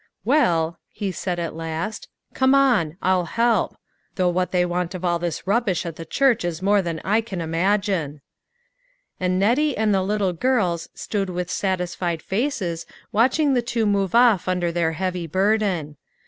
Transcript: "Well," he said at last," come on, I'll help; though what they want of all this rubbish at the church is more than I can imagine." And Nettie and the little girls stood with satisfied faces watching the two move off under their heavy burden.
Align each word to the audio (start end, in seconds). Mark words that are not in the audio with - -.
"Well," 0.25 0.79
he 0.89 1.11
said 1.11 1.37
at 1.37 1.53
last," 1.55 2.09
come 2.33 2.55
on, 2.55 2.97
I'll 3.03 3.25
help; 3.25 3.77
though 4.15 4.29
what 4.29 4.51
they 4.51 4.65
want 4.65 4.95
of 4.95 5.05
all 5.05 5.19
this 5.19 5.45
rubbish 5.45 5.85
at 5.85 5.95
the 5.95 6.05
church 6.07 6.43
is 6.43 6.59
more 6.59 6.81
than 6.81 6.99
I 7.05 7.21
can 7.21 7.39
imagine." 7.39 8.21
And 9.19 9.37
Nettie 9.37 9.77
and 9.77 9.93
the 9.93 10.01
little 10.01 10.33
girls 10.33 10.89
stood 10.95 11.29
with 11.29 11.51
satisfied 11.51 12.23
faces 12.23 12.87
watching 13.11 13.53
the 13.53 13.61
two 13.61 13.85
move 13.85 14.15
off 14.15 14.47
under 14.47 14.71
their 14.71 14.93
heavy 14.93 15.27
burden. 15.27 15.97